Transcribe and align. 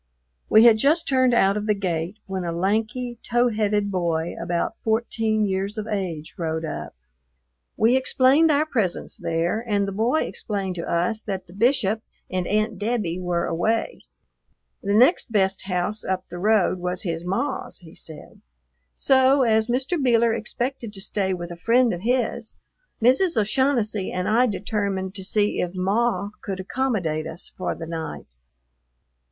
We 0.49 0.63
had 0.65 0.79
just 0.79 1.07
turned 1.07 1.35
out 1.35 1.57
of 1.57 1.67
the 1.67 1.75
gate 1.75 2.17
when 2.25 2.43
a 2.43 2.51
lanky, 2.51 3.19
tow 3.21 3.49
headed 3.49 3.91
boy 3.91 4.33
about 4.41 4.73
fourteen 4.83 5.45
years 5.45 5.77
of 5.77 5.85
age 5.85 6.33
rode 6.39 6.65
up. 6.65 6.95
We 7.77 7.95
explained 7.95 8.49
our 8.49 8.65
presence 8.65 9.15
there, 9.17 9.63
and 9.67 9.87
the 9.87 9.91
boy 9.91 10.21
explained 10.21 10.73
to 10.77 10.89
us 10.91 11.21
that 11.21 11.45
the 11.45 11.53
Bishop 11.53 12.01
and 12.31 12.47
Aunt 12.47 12.79
Debbie 12.79 13.19
were 13.19 13.45
away. 13.45 14.01
The 14.81 14.95
next 14.95 15.31
best 15.31 15.67
house 15.67 16.03
up 16.03 16.29
the 16.29 16.39
road 16.39 16.79
was 16.79 17.03
his 17.03 17.23
"Maw's," 17.23 17.77
he 17.77 17.93
said; 17.93 18.41
so, 18.95 19.43
as 19.43 19.67
Mr. 19.67 20.03
Beeler 20.03 20.35
expected 20.35 20.93
to 20.93 21.01
stay 21.01 21.31
with 21.31 21.51
a 21.51 21.55
friend 21.55 21.93
of 21.93 22.01
his, 22.01 22.55
Mrs. 23.03 23.37
O'Shaughnessy 23.37 24.11
and 24.11 24.27
I 24.27 24.47
determined 24.47 25.13
to 25.13 25.23
see 25.23 25.59
if 25.61 25.75
"Maw" 25.75 26.31
could 26.41 26.59
accommodate 26.59 27.27
us 27.27 27.49
for 27.55 27.75
the 27.75 27.85
night. 27.85 28.25
Mr. 28.31 28.35